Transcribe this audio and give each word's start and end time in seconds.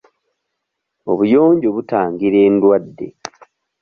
Obuyonjo 1.11 1.67
butangira 1.75 2.37
endwadde. 2.47 3.07